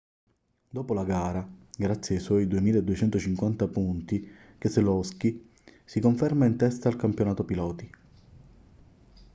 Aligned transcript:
dopo 0.67 0.95
la 0.95 1.03
gara 1.03 1.47
grazie 1.77 2.15
ai 2.15 2.21
suoi 2.21 2.47
2.250 2.47 3.69
punti 3.69 4.27
keselowski 4.57 5.47
si 5.85 5.99
conferma 5.99 6.47
in 6.47 6.55
testa 6.57 6.87
al 6.89 6.95
campionato 6.95 7.43
piloti 7.43 7.91